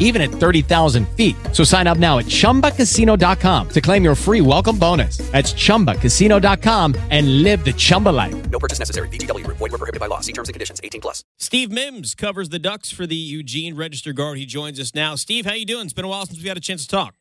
even 0.00 0.20
at 0.20 0.30
30,000 0.30 1.08
feet. 1.10 1.36
So 1.52 1.62
sign 1.62 1.86
up 1.86 1.98
now 1.98 2.18
at 2.18 2.24
chumbacasino.com 2.26 3.68
to 3.68 3.80
claim 3.80 4.02
your 4.02 4.16
free 4.16 4.40
welcome 4.40 4.76
bonus. 4.76 5.18
That's 5.30 5.52
chumbacasino.com 5.52 6.96
and 7.10 7.44
live 7.44 7.64
the 7.64 7.72
Chumba 7.72 8.08
life. 8.08 8.50
No 8.50 8.58
purchase 8.58 8.80
necessary. 8.80 9.08
VGW 9.08 9.44
Group. 9.44 9.58
Void 9.58 9.70
were 9.70 9.78
prohibited 9.78 10.00
by 10.00 10.06
law. 10.06 10.20
See 10.20 10.32
terms 10.32 10.48
and 10.48 10.54
conditions. 10.54 10.80
18 10.82 11.00
plus. 11.00 11.22
Steve 11.38 11.70
Mims 11.70 12.16
covers 12.16 12.48
the 12.48 12.58
Ducks 12.58 12.90
for 12.90 13.06
the 13.06 13.14
Eugene 13.14 13.76
Register 13.76 14.12
Guard. 14.12 14.38
He 14.38 14.46
joins 14.46 14.80
us 14.80 14.94
now. 14.94 15.14
Steve, 15.14 15.46
how 15.46 15.52
you 15.52 15.64
doing? 15.64 15.84
It's 15.84 15.92
been 15.92 16.04
a 16.04 16.08
while 16.08 16.26
since 16.26 16.42
we 16.42 16.48
had 16.48 16.56
a 16.56 16.60
chance 16.60 16.82
to 16.82 16.88
talk. 16.88 17.14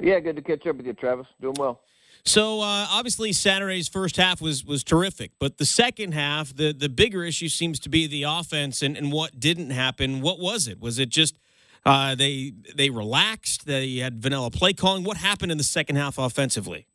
Yeah, 0.00 0.20
good 0.20 0.36
to 0.36 0.42
catch 0.42 0.66
up 0.66 0.76
with 0.76 0.86
you, 0.86 0.92
Travis. 0.92 1.26
Doing 1.40 1.54
well. 1.58 1.80
So 2.24 2.60
uh, 2.60 2.86
obviously 2.90 3.32
Saturday's 3.32 3.88
first 3.88 4.16
half 4.16 4.40
was 4.40 4.64
was 4.64 4.82
terrific, 4.82 5.30
but 5.38 5.58
the 5.58 5.64
second 5.64 6.12
half, 6.12 6.54
the 6.54 6.72
the 6.72 6.88
bigger 6.88 7.22
issue 7.22 7.48
seems 7.48 7.78
to 7.80 7.88
be 7.88 8.08
the 8.08 8.24
offense 8.24 8.82
and, 8.82 8.96
and 8.96 9.12
what 9.12 9.38
didn't 9.38 9.70
happen. 9.70 10.20
What 10.20 10.40
was 10.40 10.66
it? 10.66 10.80
Was 10.80 10.98
it 10.98 11.08
just 11.08 11.38
uh, 11.86 12.14
they 12.14 12.52
they 12.74 12.90
relaxed? 12.90 13.64
They 13.64 13.96
had 13.96 14.20
vanilla 14.20 14.50
play 14.50 14.72
calling. 14.72 15.04
What 15.04 15.16
happened 15.16 15.52
in 15.52 15.58
the 15.58 15.64
second 15.64 15.96
half 15.96 16.18
offensively? 16.18 16.86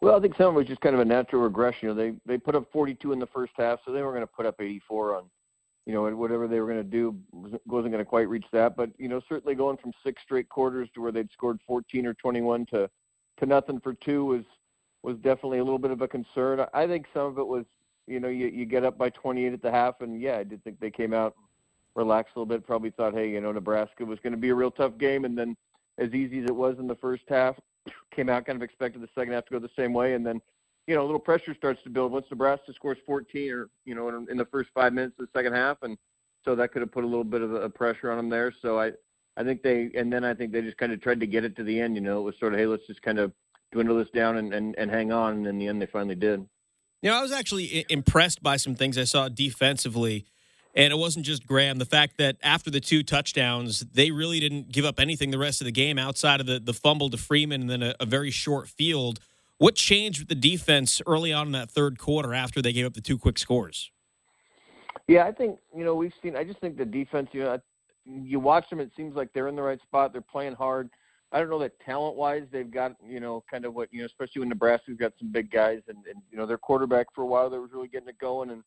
Well, 0.00 0.16
I 0.16 0.20
think 0.20 0.36
some 0.36 0.48
of 0.48 0.54
it 0.56 0.58
was 0.58 0.66
just 0.66 0.80
kind 0.80 0.94
of 0.94 1.00
a 1.00 1.04
natural 1.04 1.40
regression. 1.40 1.88
You 1.88 1.94
know, 1.94 2.02
they 2.02 2.14
they 2.26 2.36
put 2.36 2.54
up 2.54 2.70
42 2.72 3.12
in 3.12 3.18
the 3.18 3.26
first 3.26 3.52
half, 3.56 3.78
so 3.84 3.92
they 3.92 4.02
were 4.02 4.10
going 4.10 4.22
to 4.22 4.26
put 4.26 4.44
up 4.44 4.60
84 4.60 5.16
on, 5.16 5.24
you 5.86 5.94
know, 5.94 6.02
whatever 6.14 6.48
they 6.48 6.60
were 6.60 6.66
going 6.66 6.82
to 6.82 6.84
do 6.84 7.16
wasn't 7.32 7.92
going 7.92 7.92
to 7.92 8.04
quite 8.04 8.28
reach 8.28 8.44
that. 8.52 8.76
But 8.76 8.90
you 8.98 9.08
know, 9.08 9.20
certainly 9.28 9.54
going 9.54 9.76
from 9.76 9.92
six 10.04 10.20
straight 10.22 10.48
quarters 10.48 10.88
to 10.94 11.00
where 11.00 11.12
they'd 11.12 11.30
scored 11.32 11.58
14 11.66 12.06
or 12.06 12.14
21 12.14 12.66
to 12.66 12.90
to 13.38 13.46
nothing 13.46 13.80
for 13.80 13.94
two 13.94 14.24
was 14.24 14.44
was 15.02 15.16
definitely 15.18 15.58
a 15.58 15.64
little 15.64 15.78
bit 15.78 15.90
of 15.90 16.02
a 16.02 16.08
concern. 16.08 16.66
I 16.74 16.86
think 16.86 17.06
some 17.14 17.26
of 17.26 17.38
it 17.38 17.46
was, 17.46 17.64
you 18.06 18.18
know, 18.18 18.28
you 18.28 18.48
you 18.48 18.66
get 18.66 18.84
up 18.84 18.98
by 18.98 19.10
28 19.10 19.52
at 19.52 19.62
the 19.62 19.70
half, 19.70 20.00
and 20.00 20.20
yeah, 20.20 20.38
I 20.38 20.44
did 20.44 20.62
think 20.64 20.80
they 20.80 20.90
came 20.90 21.14
out 21.14 21.34
relaxed 21.94 22.32
a 22.36 22.38
little 22.38 22.46
bit. 22.46 22.66
Probably 22.66 22.90
thought, 22.90 23.14
hey, 23.14 23.30
you 23.30 23.40
know, 23.40 23.52
Nebraska 23.52 24.04
was 24.04 24.18
going 24.20 24.32
to 24.32 24.38
be 24.38 24.50
a 24.50 24.54
real 24.54 24.70
tough 24.70 24.98
game, 24.98 25.24
and 25.24 25.36
then 25.36 25.56
as 25.98 26.12
easy 26.12 26.40
as 26.40 26.46
it 26.46 26.54
was 26.54 26.78
in 26.78 26.86
the 26.86 26.96
first 26.96 27.24
half, 27.28 27.56
came 28.14 28.28
out 28.28 28.46
kind 28.46 28.56
of 28.56 28.62
expected 28.62 29.02
the 29.02 29.08
second 29.14 29.32
half 29.32 29.44
to 29.46 29.52
go 29.52 29.58
the 29.58 29.70
same 29.76 29.92
way, 29.92 30.14
and 30.14 30.26
then 30.26 30.40
you 30.86 30.94
know 30.94 31.02
a 31.02 31.06
little 31.06 31.20
pressure 31.20 31.54
starts 31.54 31.82
to 31.84 31.90
build 31.90 32.12
once 32.12 32.26
Nebraska 32.30 32.72
scores 32.74 32.98
14 33.06 33.50
or 33.50 33.68
you 33.84 33.94
know 33.94 34.08
in, 34.08 34.26
in 34.30 34.36
the 34.36 34.46
first 34.46 34.70
five 34.74 34.92
minutes 34.92 35.14
of 35.18 35.26
the 35.26 35.38
second 35.38 35.54
half, 35.54 35.78
and 35.82 35.96
so 36.44 36.54
that 36.54 36.72
could 36.72 36.82
have 36.82 36.92
put 36.92 37.04
a 37.04 37.06
little 37.06 37.24
bit 37.24 37.40
of 37.40 37.54
a 37.54 37.70
pressure 37.70 38.10
on 38.10 38.16
them 38.16 38.28
there. 38.28 38.52
So 38.62 38.78
I 38.78 38.92
I 39.36 39.44
think 39.44 39.62
they 39.62 39.90
and 39.94 40.12
then 40.12 40.24
I 40.24 40.34
think 40.34 40.52
they 40.52 40.62
just 40.62 40.76
kind 40.76 40.92
of 40.92 41.00
tried 41.00 41.20
to 41.20 41.26
get 41.26 41.44
it 41.44 41.56
to 41.56 41.64
the 41.64 41.80
end. 41.80 41.94
You 41.94 42.02
know, 42.02 42.18
it 42.20 42.22
was 42.22 42.34
sort 42.38 42.54
of 42.54 42.60
hey, 42.60 42.66
let's 42.66 42.86
just 42.86 43.02
kind 43.02 43.18
of 43.18 43.32
dwindle 43.72 43.96
this 43.96 44.10
down 44.10 44.36
and 44.36 44.52
and, 44.52 44.74
and 44.78 44.90
hang 44.90 45.12
on, 45.12 45.34
and 45.34 45.46
in 45.46 45.58
the 45.58 45.68
end 45.68 45.80
they 45.80 45.86
finally 45.86 46.14
did. 46.14 46.46
You 47.02 47.10
know, 47.10 47.18
I 47.18 47.22
was 47.22 47.32
actually 47.32 47.84
impressed 47.90 48.42
by 48.42 48.56
some 48.56 48.74
things 48.74 48.96
I 48.96 49.04
saw 49.04 49.28
defensively. 49.28 50.24
And 50.76 50.92
it 50.92 50.96
wasn't 50.96 51.24
just 51.24 51.46
Graham. 51.46 51.78
The 51.78 51.84
fact 51.84 52.18
that 52.18 52.36
after 52.42 52.68
the 52.68 52.80
two 52.80 53.04
touchdowns, 53.04 53.80
they 53.92 54.10
really 54.10 54.40
didn't 54.40 54.72
give 54.72 54.84
up 54.84 54.98
anything 54.98 55.30
the 55.30 55.38
rest 55.38 55.60
of 55.60 55.66
the 55.66 55.72
game 55.72 55.98
outside 55.98 56.40
of 56.40 56.46
the, 56.46 56.58
the 56.58 56.74
fumble 56.74 57.10
to 57.10 57.16
Freeman 57.16 57.60
and 57.60 57.70
then 57.70 57.82
a, 57.82 57.94
a 58.00 58.06
very 58.06 58.32
short 58.32 58.68
field. 58.68 59.20
What 59.58 59.76
changed 59.76 60.18
with 60.18 60.28
the 60.28 60.34
defense 60.34 61.00
early 61.06 61.32
on 61.32 61.46
in 61.46 61.52
that 61.52 61.70
third 61.70 61.98
quarter 61.98 62.34
after 62.34 62.60
they 62.60 62.72
gave 62.72 62.86
up 62.86 62.94
the 62.94 63.00
two 63.00 63.16
quick 63.16 63.38
scores? 63.38 63.92
Yeah, 65.06 65.26
I 65.26 65.32
think, 65.32 65.60
you 65.76 65.84
know, 65.84 65.94
we've 65.94 66.12
seen, 66.20 66.34
I 66.34 66.42
just 66.42 66.58
think 66.58 66.76
the 66.76 66.84
defense, 66.84 67.28
you 67.30 67.44
know, 67.44 67.58
you 68.04 68.40
watch 68.40 68.68
them, 68.68 68.80
it 68.80 68.90
seems 68.96 69.14
like 69.14 69.32
they're 69.32 69.48
in 69.48 69.54
the 69.54 69.62
right 69.62 69.80
spot. 69.80 70.12
They're 70.12 70.22
playing 70.22 70.54
hard. 70.54 70.90
I 71.30 71.38
don't 71.38 71.50
know 71.50 71.58
that 71.60 71.78
talent 71.80 72.16
wise 72.16 72.44
they've 72.50 72.70
got, 72.70 72.96
you 73.06 73.20
know, 73.20 73.44
kind 73.48 73.64
of 73.64 73.74
what, 73.74 73.90
you 73.92 74.00
know, 74.00 74.06
especially 74.06 74.40
when 74.40 74.48
Nebraska's 74.48 74.96
got 74.96 75.12
some 75.20 75.30
big 75.30 75.52
guys 75.52 75.82
and, 75.88 75.98
and 76.10 76.20
you 76.32 76.36
know, 76.36 76.46
their 76.46 76.58
quarterback 76.58 77.06
for 77.14 77.22
a 77.22 77.26
while, 77.26 77.48
they 77.48 77.58
was 77.58 77.70
really 77.72 77.88
getting 77.88 78.08
it 78.08 78.18
going. 78.18 78.50
And, 78.50 78.64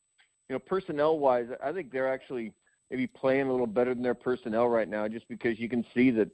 you 0.49 0.55
know, 0.55 0.59
personnel 0.59 1.19
wise, 1.19 1.47
I 1.63 1.71
think 1.71 1.91
they're 1.91 2.11
actually 2.11 2.53
maybe 2.89 3.07
playing 3.07 3.47
a 3.47 3.51
little 3.51 3.67
better 3.67 3.93
than 3.93 4.03
their 4.03 4.13
personnel 4.13 4.67
right 4.67 4.87
now, 4.87 5.07
just 5.07 5.27
because 5.27 5.59
you 5.59 5.69
can 5.69 5.85
see 5.93 6.11
that 6.11 6.29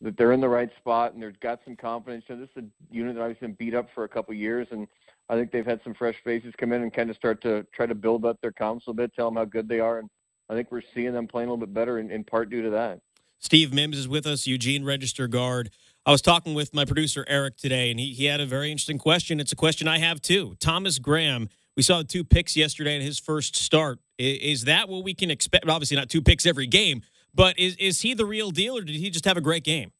that 0.00 0.16
they're 0.16 0.32
in 0.32 0.40
the 0.40 0.48
right 0.48 0.70
spot 0.78 1.14
and 1.14 1.22
they've 1.22 1.40
got 1.40 1.58
some 1.64 1.74
confidence. 1.74 2.24
You 2.28 2.36
know, 2.36 2.42
this 2.42 2.50
is 2.56 2.62
a 2.62 2.94
unit 2.94 3.16
that 3.16 3.22
I've 3.24 3.40
been 3.40 3.54
beat 3.54 3.74
up 3.74 3.88
for 3.94 4.04
a 4.04 4.08
couple 4.08 4.32
of 4.32 4.38
years, 4.38 4.68
and 4.70 4.86
I 5.28 5.34
think 5.34 5.50
they've 5.50 5.66
had 5.66 5.80
some 5.82 5.92
fresh 5.92 6.14
faces 6.22 6.54
come 6.56 6.72
in 6.72 6.82
and 6.82 6.92
kind 6.92 7.10
of 7.10 7.16
start 7.16 7.42
to 7.42 7.66
try 7.74 7.86
to 7.86 7.96
build 7.96 8.24
up 8.24 8.40
their 8.40 8.52
confidence 8.52 8.84
a 8.86 8.92
bit, 8.92 9.12
tell 9.14 9.26
them 9.26 9.36
how 9.36 9.44
good 9.44 9.68
they 9.68 9.80
are, 9.80 9.98
and 9.98 10.08
I 10.48 10.54
think 10.54 10.70
we're 10.70 10.82
seeing 10.94 11.12
them 11.12 11.26
playing 11.26 11.48
a 11.48 11.52
little 11.52 11.66
bit 11.66 11.74
better 11.74 11.98
in, 11.98 12.10
in 12.10 12.22
part 12.22 12.48
due 12.48 12.62
to 12.62 12.70
that. 12.70 13.00
Steve 13.40 13.72
Mims 13.72 13.98
is 13.98 14.08
with 14.08 14.26
us, 14.26 14.46
Eugene 14.46 14.84
Register 14.84 15.28
Guard. 15.28 15.70
I 16.06 16.10
was 16.10 16.22
talking 16.22 16.54
with 16.54 16.72
my 16.72 16.84
producer 16.84 17.24
Eric 17.28 17.56
today, 17.56 17.90
and 17.90 18.00
he, 18.00 18.12
he 18.12 18.24
had 18.26 18.40
a 18.40 18.46
very 18.46 18.70
interesting 18.70 18.98
question. 18.98 19.40
It's 19.40 19.52
a 19.52 19.56
question 19.56 19.86
I 19.86 19.98
have 19.98 20.22
too. 20.22 20.56
Thomas 20.58 20.98
Graham 20.98 21.48
we 21.78 21.84
saw 21.84 22.02
two 22.02 22.24
picks 22.24 22.56
yesterday 22.56 22.96
in 22.96 23.02
his 23.02 23.20
first 23.20 23.54
start. 23.54 24.00
Is, 24.18 24.64
that 24.64 24.88
what 24.88 25.04
we 25.04 25.14
can 25.14 25.30
expect? 25.30 25.68
Obviously, 25.68 25.96
not 25.96 26.08
two 26.08 26.20
picks 26.20 26.44
every 26.44 26.66
game, 26.66 27.02
but 27.32 27.56
is 27.56 27.76
is 27.76 28.00
he 28.00 28.14
the 28.14 28.26
real 28.26 28.50
deal, 28.50 28.76
or 28.76 28.80
did 28.80 28.96
he 28.96 29.10
just 29.10 29.24
have 29.26 29.36
a 29.36 29.40
great 29.40 29.62
game? 29.62 29.92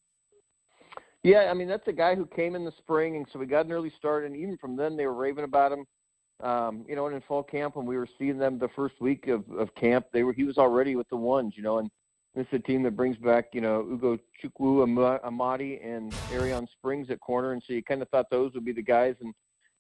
Yeah, 1.22 1.48
I 1.48 1.54
mean 1.54 1.68
that's 1.68 1.86
a 1.86 1.92
guy 1.92 2.16
who 2.16 2.26
came 2.26 2.56
in 2.56 2.64
the 2.64 2.72
spring, 2.78 3.14
and 3.14 3.26
so 3.32 3.38
we 3.38 3.46
got 3.46 3.64
an 3.64 3.70
early 3.70 3.92
start, 3.96 4.24
and 4.24 4.34
even 4.34 4.58
from 4.58 4.74
then 4.74 4.96
they 4.96 5.06
were 5.06 5.14
raving 5.14 5.44
about 5.44 5.70
him. 5.70 5.86
Um, 6.40 6.84
you 6.88 6.96
know, 6.96 7.06
and 7.06 7.14
in 7.14 7.22
fall 7.22 7.44
camp 7.44 7.76
when 7.76 7.86
we 7.86 7.96
were 7.96 8.08
seeing 8.18 8.38
them 8.38 8.58
the 8.58 8.68
first 8.74 9.00
week 9.00 9.28
of, 9.28 9.48
of 9.50 9.72
camp, 9.76 10.06
they 10.12 10.24
were 10.24 10.32
he 10.32 10.42
was 10.42 10.58
already 10.58 10.96
with 10.96 11.08
the 11.10 11.16
ones, 11.16 11.54
you 11.56 11.62
know, 11.62 11.78
and 11.78 11.88
this 12.34 12.46
is 12.48 12.54
a 12.54 12.58
team 12.58 12.82
that 12.84 12.96
brings 12.96 13.16
back, 13.18 13.50
you 13.52 13.60
know, 13.60 13.86
Ugo 13.88 14.18
Chukwu 14.42 14.82
Amadi 15.24 15.80
and 15.84 16.12
Arrion 16.32 16.66
Springs 16.72 17.08
at 17.10 17.20
corner, 17.20 17.52
and 17.52 17.62
so 17.64 17.72
you 17.72 17.84
kind 17.84 18.02
of 18.02 18.08
thought 18.08 18.30
those 18.30 18.52
would 18.54 18.64
be 18.64 18.72
the 18.72 18.82
guys, 18.82 19.14
and 19.20 19.32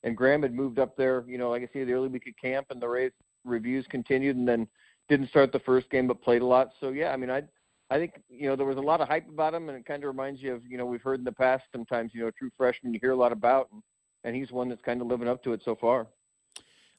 and 0.02 0.16
Graham 0.16 0.42
had 0.42 0.54
moved 0.54 0.78
up 0.78 0.96
there, 0.96 1.24
you 1.26 1.38
know, 1.38 1.50
like 1.50 1.62
I 1.62 1.68
say, 1.72 1.84
the 1.84 1.92
early 1.92 2.08
week 2.08 2.26
of 2.28 2.34
camp, 2.40 2.66
and 2.70 2.80
the 2.80 2.88
race 2.88 3.12
reviews 3.44 3.86
continued, 3.88 4.36
and 4.36 4.46
then 4.46 4.68
didn't 5.08 5.28
start 5.28 5.52
the 5.52 5.58
first 5.58 5.90
game, 5.90 6.06
but 6.06 6.22
played 6.22 6.42
a 6.42 6.46
lot. 6.46 6.72
So 6.80 6.90
yeah, 6.90 7.12
I 7.12 7.16
mean, 7.16 7.30
I, 7.30 7.42
I 7.90 7.98
think 7.98 8.20
you 8.28 8.48
know 8.48 8.56
there 8.56 8.66
was 8.66 8.76
a 8.76 8.82
lot 8.82 9.00
of 9.00 9.08
hype 9.08 9.28
about 9.28 9.54
him, 9.54 9.68
and 9.68 9.78
it 9.78 9.86
kind 9.86 10.02
of 10.02 10.08
reminds 10.08 10.42
you 10.42 10.54
of 10.54 10.66
you 10.66 10.78
know 10.78 10.86
we've 10.86 11.02
heard 11.02 11.18
in 11.18 11.24
the 11.24 11.32
past 11.32 11.64
sometimes 11.72 12.12
you 12.14 12.22
know 12.22 12.30
true 12.30 12.50
freshman 12.56 12.94
you 12.94 13.00
hear 13.00 13.12
a 13.12 13.16
lot 13.16 13.32
about, 13.32 13.68
and, 13.72 13.82
and 14.24 14.36
he's 14.36 14.52
one 14.52 14.68
that's 14.68 14.82
kind 14.82 15.00
of 15.00 15.06
living 15.06 15.28
up 15.28 15.42
to 15.44 15.52
it 15.52 15.62
so 15.64 15.74
far. 15.74 16.06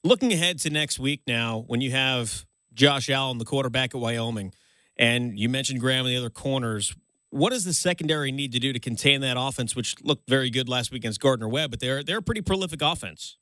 Looking 0.03 0.31
ahead 0.31 0.59
to 0.59 0.69
next 0.69 0.97
week 0.97 1.21
now, 1.27 1.65
when 1.67 1.81
you 1.81 1.91
have 1.91 2.45
Josh 2.73 3.09
Allen, 3.09 3.37
the 3.37 3.45
quarterback 3.45 3.93
at 3.93 4.01
Wyoming, 4.01 4.53
and 4.97 5.37
you 5.37 5.49
mentioned 5.49 5.79
Graham 5.79 6.05
and 6.05 6.15
the 6.15 6.17
other 6.17 6.29
corners, 6.29 6.95
what 7.31 7.51
does 7.51 7.63
the 7.63 7.73
secondary 7.73 8.31
need 8.31 8.51
to 8.53 8.59
do 8.59 8.73
to 8.73 8.79
contain 8.79 9.21
that 9.21 9.37
offense, 9.39 9.75
which 9.75 9.95
looked 10.01 10.27
very 10.27 10.49
good 10.49 10.67
last 10.67 10.91
week 10.91 11.01
against 11.01 11.19
Gardner 11.19 11.47
Webb? 11.47 11.71
But 11.71 11.79
they're 11.79 12.03
they're 12.03 12.17
a 12.17 12.21
pretty 12.21 12.41
prolific 12.41 12.81
offense. 12.81 13.37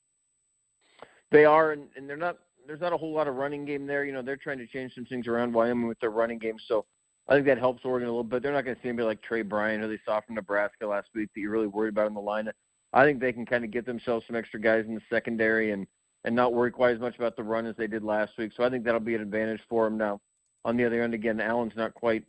They 1.31 1.45
are, 1.45 1.71
and, 1.71 1.87
and 1.95 2.09
they're 2.09 2.17
not. 2.17 2.37
There's 2.65 2.81
not 2.81 2.91
a 2.91 2.97
whole 2.97 3.13
lot 3.13 3.29
of 3.29 3.35
running 3.35 3.63
game 3.63 3.87
there. 3.87 4.03
You 4.03 4.11
know, 4.11 4.21
they're 4.21 4.35
trying 4.35 4.57
to 4.57 4.67
change 4.67 4.93
some 4.93 5.05
things 5.05 5.27
around 5.27 5.53
Wyoming 5.53 5.87
with 5.87 5.99
their 5.99 6.09
running 6.09 6.37
game, 6.37 6.57
so 6.67 6.85
I 7.29 7.35
think 7.35 7.45
that 7.45 7.57
helps 7.57 7.85
Oregon 7.85 8.09
a 8.09 8.11
little 8.11 8.23
bit. 8.23 8.43
They're 8.43 8.53
not 8.53 8.65
going 8.65 8.75
to 8.75 8.81
see 8.81 8.89
anybody 8.89 9.05
like 9.05 9.21
Tre 9.21 9.41
Bryant, 9.41 9.81
who 9.81 9.89
they 9.89 9.99
saw 10.05 10.19
from 10.21 10.35
Nebraska 10.35 10.85
last 10.85 11.07
week, 11.15 11.29
that 11.33 11.39
you're 11.39 11.51
really 11.51 11.67
worried 11.67 11.89
about 11.89 12.07
in 12.07 12.13
the 12.13 12.19
line. 12.19 12.49
I 12.93 13.03
think 13.03 13.19
they 13.19 13.33
can 13.33 13.45
kind 13.45 13.63
of 13.63 13.71
get 13.71 13.85
themselves 13.85 14.25
some 14.27 14.35
extra 14.35 14.59
guys 14.59 14.85
in 14.85 14.95
the 14.95 15.01
secondary 15.09 15.71
and 15.71 15.87
and 16.25 16.35
not 16.35 16.53
worry 16.53 16.71
quite 16.71 16.93
as 16.93 16.99
much 16.99 17.15
about 17.15 17.37
the 17.37 17.43
run 17.43 17.65
as 17.65 17.75
they 17.77 17.87
did 17.87 18.03
last 18.03 18.33
week. 18.37 18.51
So 18.57 18.63
I 18.63 18.69
think 18.69 18.83
that'll 18.83 18.99
be 18.99 19.15
an 19.15 19.21
advantage 19.21 19.61
for 19.69 19.85
them. 19.85 19.97
Now, 19.97 20.19
on 20.65 20.75
the 20.75 20.83
other 20.83 21.01
end, 21.01 21.13
again, 21.13 21.39
Allen's 21.39 21.75
not 21.77 21.93
quite 21.93 22.25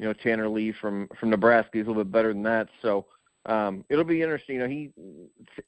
you 0.00 0.06
know 0.06 0.14
Tanner 0.14 0.48
Lee 0.48 0.72
from 0.80 1.08
from 1.20 1.28
Nebraska. 1.28 1.70
He's 1.74 1.84
a 1.84 1.88
little 1.88 2.02
bit 2.02 2.10
better 2.10 2.32
than 2.32 2.42
that. 2.44 2.68
So 2.80 3.04
um, 3.44 3.84
it'll 3.90 4.02
be 4.02 4.22
interesting. 4.22 4.56
You 4.56 4.62
know, 4.62 4.68
he, 4.68 4.90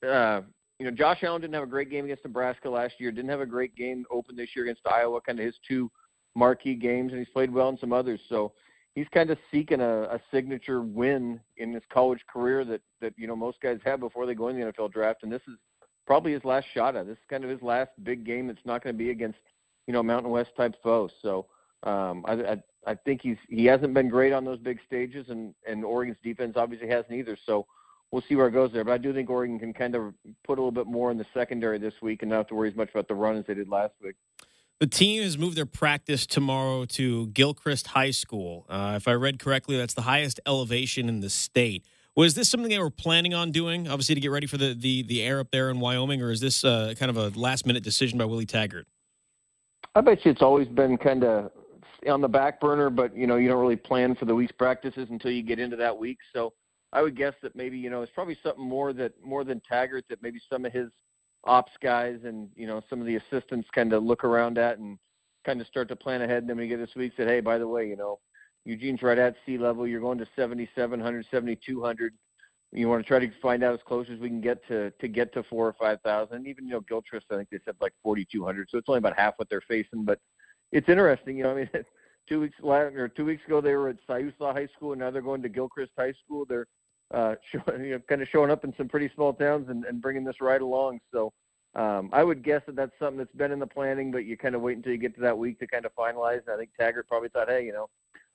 uh, 0.06 0.40
you 0.78 0.86
know, 0.86 0.90
Josh 0.90 1.22
Allen 1.22 1.42
didn't 1.42 1.54
have 1.54 1.62
a 1.62 1.66
great 1.66 1.90
game 1.90 2.06
against 2.06 2.24
Nebraska 2.24 2.70
last 2.70 2.94
year. 2.98 3.12
Didn't 3.12 3.30
have 3.30 3.42
a 3.42 3.46
great 3.46 3.76
game 3.76 4.06
open 4.10 4.34
this 4.34 4.48
year 4.56 4.64
against 4.64 4.86
Iowa. 4.86 5.20
Kind 5.20 5.38
of 5.38 5.44
his 5.44 5.54
two 5.68 5.90
marquee 6.34 6.74
games, 6.74 7.12
and 7.12 7.18
he's 7.18 7.28
played 7.28 7.52
well 7.52 7.68
in 7.68 7.76
some 7.76 7.92
others. 7.92 8.20
So 8.30 8.54
he's 8.94 9.06
kind 9.12 9.28
of 9.28 9.36
seeking 9.50 9.82
a, 9.82 10.02
a 10.04 10.20
signature 10.32 10.80
win 10.80 11.38
in 11.58 11.74
his 11.74 11.82
college 11.92 12.20
career 12.26 12.64
that 12.64 12.80
that 13.02 13.12
you 13.18 13.26
know 13.26 13.36
most 13.36 13.60
guys 13.60 13.80
have 13.84 14.00
before 14.00 14.24
they 14.24 14.34
go 14.34 14.48
in 14.48 14.58
the 14.58 14.72
NFL 14.72 14.92
draft, 14.92 15.24
and 15.24 15.30
this 15.30 15.42
is 15.46 15.58
probably 16.06 16.32
his 16.32 16.44
last 16.44 16.66
shot 16.72 16.96
at. 16.96 17.06
This 17.06 17.18
is 17.18 17.24
kind 17.28 17.44
of 17.44 17.50
his 17.50 17.60
last 17.60 17.90
big 18.02 18.24
game. 18.24 18.48
It's 18.48 18.64
not 18.64 18.82
going 18.82 18.94
to 18.94 18.98
be 18.98 19.10
against 19.10 19.40
you 19.86 19.92
know 19.92 20.02
Mountain 20.02 20.32
West 20.32 20.52
type 20.56 20.74
foes. 20.82 21.10
So 21.20 21.48
um, 21.82 22.24
I, 22.26 22.32
I 22.32 22.62
I 22.86 22.94
think 22.94 23.20
he's 23.22 23.36
he 23.48 23.64
hasn't 23.66 23.94
been 23.94 24.08
great 24.08 24.32
on 24.32 24.44
those 24.44 24.58
big 24.58 24.78
stages, 24.86 25.26
and 25.28 25.54
and 25.66 25.84
Oregon's 25.84 26.18
defense 26.22 26.54
obviously 26.56 26.88
hasn't 26.88 27.12
either. 27.12 27.36
So 27.46 27.66
we'll 28.10 28.22
see 28.28 28.36
where 28.36 28.48
it 28.48 28.52
goes 28.52 28.72
there. 28.72 28.84
But 28.84 28.92
I 28.92 28.98
do 28.98 29.12
think 29.12 29.30
Oregon 29.30 29.58
can 29.58 29.72
kind 29.72 29.94
of 29.94 30.14
put 30.44 30.58
a 30.58 30.60
little 30.62 30.72
bit 30.72 30.86
more 30.86 31.10
in 31.10 31.18
the 31.18 31.26
secondary 31.34 31.78
this 31.78 31.94
week, 32.02 32.22
and 32.22 32.30
not 32.30 32.38
have 32.38 32.46
to 32.48 32.54
worry 32.54 32.70
as 32.70 32.76
much 32.76 32.90
about 32.90 33.08
the 33.08 33.14
run 33.14 33.36
as 33.36 33.44
they 33.46 33.54
did 33.54 33.68
last 33.68 33.94
week. 34.02 34.14
The 34.80 34.86
team 34.88 35.22
has 35.22 35.38
moved 35.38 35.56
their 35.56 35.66
practice 35.66 36.26
tomorrow 36.26 36.84
to 36.86 37.28
Gilchrist 37.28 37.88
High 37.88 38.10
School. 38.10 38.66
Uh, 38.68 38.94
if 38.96 39.06
I 39.06 39.12
read 39.12 39.38
correctly, 39.38 39.76
that's 39.76 39.94
the 39.94 40.02
highest 40.02 40.40
elevation 40.44 41.08
in 41.08 41.20
the 41.20 41.30
state. 41.30 41.84
Was 42.16 42.34
this 42.34 42.50
something 42.50 42.68
they 42.68 42.80
were 42.80 42.90
planning 42.90 43.32
on 43.32 43.52
doing, 43.52 43.86
obviously, 43.86 44.16
to 44.16 44.20
get 44.20 44.32
ready 44.32 44.46
for 44.46 44.58
the 44.58 44.74
the, 44.74 45.02
the 45.02 45.22
air 45.22 45.40
up 45.40 45.50
there 45.52 45.70
in 45.70 45.78
Wyoming, 45.78 46.20
or 46.20 46.30
is 46.30 46.40
this 46.40 46.64
uh, 46.64 46.94
kind 46.98 47.10
of 47.10 47.16
a 47.16 47.38
last 47.38 47.64
minute 47.64 47.84
decision 47.84 48.18
by 48.18 48.24
Willie 48.24 48.44
Taggart? 48.44 48.86
I 49.94 50.00
bet 50.00 50.24
you 50.24 50.30
it's 50.30 50.42
always 50.42 50.68
been 50.68 50.96
kind 50.96 51.22
of 51.22 51.50
on 52.08 52.20
the 52.20 52.28
back 52.28 52.60
burner, 52.60 52.90
but 52.90 53.16
you 53.16 53.26
know 53.26 53.36
you 53.36 53.48
don't 53.48 53.60
really 53.60 53.76
plan 53.76 54.14
for 54.14 54.24
the 54.24 54.34
week's 54.34 54.52
practices 54.52 55.08
until 55.10 55.30
you 55.30 55.42
get 55.42 55.58
into 55.58 55.76
that 55.76 55.96
week. 55.96 56.18
So 56.32 56.52
I 56.92 57.02
would 57.02 57.16
guess 57.16 57.34
that 57.42 57.56
maybe 57.56 57.78
you 57.78 57.90
know 57.90 58.02
it's 58.02 58.12
probably 58.14 58.36
something 58.42 58.64
more 58.64 58.92
that 58.94 59.12
more 59.24 59.44
than 59.44 59.60
Taggart 59.68 60.04
that 60.10 60.22
maybe 60.22 60.40
some 60.50 60.64
of 60.64 60.72
his 60.72 60.88
ops 61.44 61.72
guys 61.82 62.18
and 62.24 62.48
you 62.54 62.66
know 62.66 62.82
some 62.88 63.00
of 63.00 63.06
the 63.06 63.16
assistants 63.16 63.68
kind 63.74 63.92
of 63.92 64.02
look 64.02 64.24
around 64.24 64.58
at 64.58 64.78
and 64.78 64.98
kind 65.44 65.60
of 65.60 65.66
start 65.66 65.88
to 65.88 65.96
plan 65.96 66.22
ahead. 66.22 66.38
And 66.38 66.50
then 66.50 66.56
we 66.56 66.68
get 66.68 66.78
this 66.78 66.94
week 66.94 67.12
said, 67.16 67.28
hey, 67.28 67.40
by 67.40 67.58
the 67.58 67.68
way, 67.68 67.88
you 67.88 67.96
know 67.96 68.18
Eugene's 68.64 69.02
right 69.02 69.18
at 69.18 69.36
sea 69.44 69.58
level. 69.58 69.86
You're 69.86 70.00
going 70.00 70.18
to 70.18 70.28
7,700, 70.36 71.26
7,200. 71.30 72.14
You 72.74 72.88
want 72.88 73.02
to 73.02 73.08
try 73.08 73.18
to 73.18 73.30
find 73.42 73.62
out 73.62 73.74
as 73.74 73.80
close 73.86 74.06
as 74.10 74.18
we 74.18 74.28
can 74.28 74.40
get 74.40 74.66
to 74.68 74.90
to 74.92 75.08
get 75.08 75.34
to 75.34 75.42
four 75.42 75.68
or 75.68 75.74
five 75.74 76.00
thousand. 76.02 76.46
Even 76.46 76.66
you 76.66 76.72
know 76.72 76.80
Gilchrist, 76.80 77.26
I 77.30 77.36
think 77.36 77.50
they 77.50 77.58
said 77.64 77.74
like 77.80 77.92
4,200. 78.02 78.68
So 78.70 78.78
it's 78.78 78.88
only 78.88 78.98
about 78.98 79.18
half 79.18 79.34
what 79.36 79.48
they're 79.50 79.62
facing, 79.68 80.04
but 80.04 80.18
it's 80.72 80.88
interesting. 80.88 81.36
You 81.36 81.44
know, 81.44 81.52
I 81.52 81.54
mean, 81.54 81.70
two 82.28 82.40
weeks 82.40 82.56
or 82.62 83.08
two 83.08 83.24
weeks 83.24 83.44
ago 83.46 83.60
they 83.60 83.74
were 83.74 83.90
at 83.90 83.96
Siuslaw 84.08 84.52
High 84.52 84.68
School, 84.76 84.92
and 84.92 85.00
now 85.00 85.10
they're 85.10 85.22
going 85.22 85.42
to 85.42 85.48
Gilchrist 85.48 85.92
High 85.96 86.14
School. 86.24 86.44
They're 86.48 86.66
uh, 87.12 87.34
showing, 87.52 87.84
you 87.84 87.92
know, 87.92 88.00
kind 88.08 88.22
of 88.22 88.28
showing 88.28 88.50
up 88.50 88.64
in 88.64 88.74
some 88.76 88.88
pretty 88.88 89.10
small 89.14 89.32
towns 89.32 89.68
and, 89.68 89.84
and 89.84 90.00
bringing 90.00 90.24
this 90.24 90.40
right 90.40 90.62
along. 90.62 91.00
So 91.12 91.32
um, 91.74 92.10
I 92.12 92.24
would 92.24 92.42
guess 92.42 92.62
that 92.66 92.76
that's 92.76 92.92
something 92.98 93.18
that's 93.18 93.34
been 93.34 93.52
in 93.52 93.58
the 93.58 93.66
planning, 93.66 94.10
but 94.10 94.24
you 94.24 94.36
kind 94.36 94.54
of 94.54 94.60
wait 94.60 94.76
until 94.76 94.92
you 94.92 94.98
get 94.98 95.14
to 95.14 95.20
that 95.22 95.36
week 95.36 95.58
to 95.60 95.66
kind 95.66 95.84
of 95.84 95.94
finalize. 95.94 96.40
And 96.46 96.54
I 96.54 96.56
think 96.56 96.70
Taggart 96.78 97.08
probably 97.08 97.28
thought, 97.28 97.48
hey, 97.48 97.64
you 97.64 97.72
know, 97.72 97.88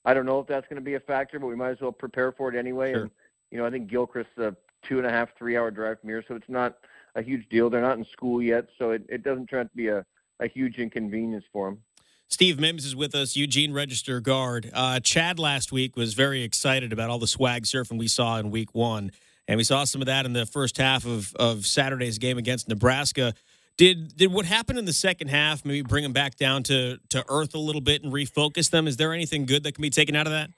I 0.05 0.13
don't 0.13 0.25
know 0.25 0.39
if 0.39 0.47
that's 0.47 0.67
going 0.67 0.81
to 0.81 0.85
be 0.85 0.95
a 0.95 0.99
factor, 0.99 1.39
but 1.39 1.47
we 1.47 1.55
might 1.55 1.71
as 1.71 1.81
well 1.81 1.91
prepare 1.91 2.31
for 2.31 2.53
it 2.53 2.57
anyway. 2.57 2.93
Sure. 2.93 3.01
And 3.03 3.11
you 3.51 3.57
know, 3.57 3.65
I 3.65 3.69
think 3.69 3.89
Gilchrist's 3.89 4.37
a 4.37 4.55
two 4.87 4.97
and 4.97 5.07
a 5.07 5.09
half, 5.09 5.29
three 5.37 5.57
hour 5.57 5.71
drive 5.71 5.99
from 5.99 6.09
here, 6.09 6.23
so 6.27 6.35
it's 6.35 6.49
not 6.49 6.77
a 7.15 7.21
huge 7.21 7.47
deal. 7.49 7.69
They're 7.69 7.81
not 7.81 7.97
in 7.97 8.05
school 8.05 8.41
yet, 8.41 8.67
so 8.77 8.91
it, 8.91 9.03
it 9.09 9.23
doesn't 9.23 9.47
turn 9.47 9.61
out 9.61 9.71
to 9.71 9.75
be 9.75 9.87
a, 9.87 10.05
a 10.39 10.47
huge 10.47 10.77
inconvenience 10.77 11.45
for 11.51 11.69
them. 11.69 11.81
Steve 12.29 12.59
Mims 12.59 12.85
is 12.85 12.95
with 12.95 13.15
us, 13.15 13.35
Eugene 13.35 13.74
Register 13.74 14.19
guard. 14.19 14.69
Uh, 14.74 15.00
Chad 15.00 15.39
last 15.39 15.71
week 15.71 15.95
was 15.95 16.13
very 16.13 16.44
excited 16.44 16.91
about 16.91 17.09
all 17.09 17.19
the 17.19 17.27
swag 17.27 17.63
surfing 17.63 17.97
we 17.97 18.07
saw 18.07 18.38
in 18.38 18.51
week 18.51 18.75
one. 18.75 19.12
And 19.47 19.57
we 19.57 19.63
saw 19.63 19.85
some 19.85 20.01
of 20.01 20.07
that 20.07 20.25
in 20.25 20.33
the 20.33 20.45
first 20.45 20.77
half 20.77 21.06
of, 21.06 21.33
of 21.38 21.65
Saturday's 21.65 22.18
game 22.18 22.38
against 22.38 22.68
Nebraska. 22.68 23.33
Did 23.77 24.18
did 24.18 24.33
what 24.33 24.45
happened 24.45 24.77
in 24.77 24.85
the 24.85 24.94
second 24.94 25.29
half 25.29 25.63
maybe 25.63 25.83
bring 25.83 26.03
them 26.03 26.12
back 26.12 26.35
down 26.35 26.63
to, 26.63 26.97
to 27.09 27.24
earth 27.29 27.53
a 27.56 27.59
little 27.59 27.79
bit 27.79 28.03
and 28.03 28.12
refocus 28.12 28.71
them? 28.71 28.88
Is 28.88 28.97
there 28.97 29.13
anything 29.13 29.45
good 29.45 29.63
that 29.63 29.73
can 29.73 29.81
be 29.81 29.89
taken 29.89 30.15
out 30.15 30.27
of 30.27 30.33
that? 30.33 30.50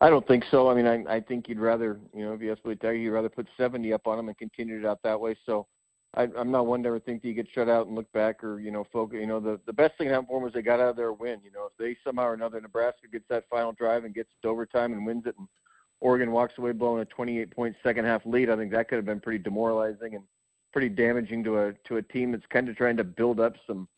I 0.00 0.10
don't 0.10 0.26
think 0.26 0.44
so. 0.50 0.68
I 0.68 0.74
mean, 0.74 0.86
I, 0.86 1.04
I 1.14 1.20
think 1.20 1.48
you'd 1.48 1.60
rather, 1.60 1.98
you 2.12 2.26
know, 2.26 2.34
if 2.34 2.42
you 2.42 2.54
me 2.64 2.74
to 2.74 2.92
you'd 2.92 3.12
rather 3.12 3.30
put 3.30 3.46
70 3.56 3.92
up 3.92 4.06
on 4.06 4.18
them 4.18 4.28
and 4.28 4.36
continue 4.36 4.78
it 4.78 4.84
out 4.84 4.98
that 5.04 5.18
way. 5.18 5.36
So 5.46 5.66
I, 6.16 6.28
I'm 6.36 6.50
not 6.50 6.66
one 6.66 6.82
to 6.82 6.88
ever 6.88 7.00
think 7.00 7.22
that 7.22 7.28
you 7.28 7.34
get 7.34 7.48
shut 7.52 7.68
out 7.68 7.86
and 7.86 7.96
look 7.96 8.10
back 8.12 8.44
or, 8.44 8.60
you 8.60 8.70
know, 8.70 8.86
focus. 8.92 9.18
You 9.20 9.26
know, 9.26 9.40
the, 9.40 9.60
the 9.66 9.72
best 9.72 9.96
thing 9.98 10.08
that 10.08 10.14
happened 10.14 10.28
for 10.28 10.36
them 10.36 10.44
was 10.44 10.52
they 10.52 10.62
got 10.62 10.80
out 10.80 10.90
of 10.90 10.96
there 10.96 11.08
a 11.08 11.12
win. 11.12 11.40
You 11.44 11.50
know, 11.50 11.66
if 11.66 11.72
they 11.78 11.96
somehow 12.04 12.24
or 12.24 12.34
another, 12.34 12.60
Nebraska 12.60 13.08
gets 13.10 13.24
that 13.28 13.44
final 13.50 13.72
drive 13.72 14.04
and 14.04 14.14
gets 14.14 14.30
it 14.30 14.42
to 14.42 14.48
overtime 14.48 14.92
and 14.92 15.04
wins 15.04 15.26
it 15.26 15.34
and 15.38 15.48
Oregon 16.00 16.32
walks 16.32 16.58
away 16.58 16.72
blowing 16.72 17.00
a 17.00 17.04
28 17.06 17.50
point 17.50 17.74
second 17.82 18.04
half 18.04 18.26
lead, 18.26 18.50
I 18.50 18.56
think 18.56 18.72
that 18.72 18.88
could 18.88 18.96
have 18.96 19.06
been 19.06 19.20
pretty 19.20 19.42
demoralizing 19.42 20.14
and 20.14 20.24
pretty 20.72 20.88
damaging 20.88 21.42
to 21.44 21.58
a 21.58 21.72
to 21.84 21.96
a 21.96 22.02
team 22.02 22.32
that's 22.32 22.46
kind 22.50 22.68
of 22.68 22.76
trying 22.76 22.96
to 22.98 23.04
build 23.04 23.40
up 23.40 23.54
some 23.66 23.88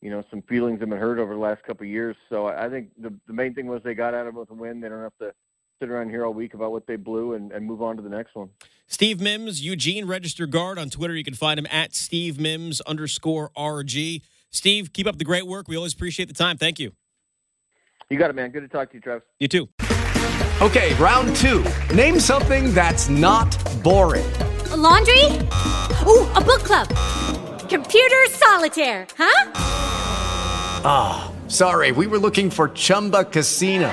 you 0.00 0.10
know 0.10 0.22
some 0.30 0.42
feelings 0.42 0.78
that 0.78 0.82
have 0.82 0.90
been 0.90 0.98
hurt 0.98 1.18
over 1.18 1.34
the 1.34 1.40
last 1.40 1.64
couple 1.64 1.84
of 1.84 1.90
years. 1.90 2.16
So 2.28 2.46
I 2.46 2.68
think 2.68 2.90
the 2.96 3.12
the 3.26 3.32
main 3.32 3.54
thing 3.54 3.66
was 3.66 3.82
they 3.82 3.94
got 3.94 4.14
out 4.14 4.26
of 4.26 4.36
it 4.36 4.38
with 4.38 4.50
a 4.50 4.54
win. 4.54 4.80
They 4.80 4.88
don't 4.88 5.02
have 5.02 5.18
to 5.20 5.32
sit 5.80 5.90
around 5.90 6.10
here 6.10 6.26
all 6.26 6.34
week 6.34 6.54
about 6.54 6.72
what 6.72 6.86
they 6.86 6.96
blew 6.96 7.34
and, 7.34 7.52
and 7.52 7.64
move 7.64 7.82
on 7.82 7.96
to 7.96 8.02
the 8.02 8.08
next 8.08 8.34
one. 8.34 8.50
Steve 8.86 9.20
Mims, 9.20 9.64
Eugene 9.64 10.06
Register 10.06 10.46
Guard 10.46 10.78
on 10.78 10.90
Twitter. 10.90 11.14
You 11.14 11.24
can 11.24 11.34
find 11.34 11.58
him 11.58 11.66
at 11.70 11.94
Steve 11.94 12.40
Mims 12.40 12.80
underscore 12.82 13.50
RG. 13.56 14.22
Steve, 14.50 14.92
keep 14.92 15.06
up 15.06 15.18
the 15.18 15.24
great 15.24 15.46
work. 15.46 15.68
We 15.68 15.76
always 15.76 15.92
appreciate 15.92 16.26
the 16.26 16.34
time. 16.34 16.56
Thank 16.56 16.78
you. 16.78 16.92
You 18.10 18.18
got 18.18 18.30
it, 18.30 18.36
man. 18.36 18.50
Good 18.50 18.62
to 18.62 18.68
talk 18.68 18.90
to 18.90 18.94
you, 18.94 19.00
Travis. 19.00 19.26
You 19.38 19.48
too. 19.48 19.68
Okay, 20.60 20.94
round 20.94 21.36
two. 21.36 21.64
Name 21.94 22.18
something 22.18 22.72
that's 22.74 23.08
not 23.08 23.54
boring. 23.82 24.26
A 24.70 24.76
laundry? 24.76 25.24
Ooh, 26.06 26.26
a 26.34 26.40
book 26.40 26.64
club. 26.64 26.88
Computer 27.68 28.26
solitaire, 28.30 29.06
huh? 29.16 29.52
Ah, 30.84 31.30
oh, 31.30 31.48
sorry, 31.48 31.92
we 31.92 32.06
were 32.06 32.18
looking 32.18 32.50
for 32.50 32.70
Chumba 32.70 33.24
Casino. 33.24 33.92